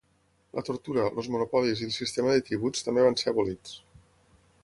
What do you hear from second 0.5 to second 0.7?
La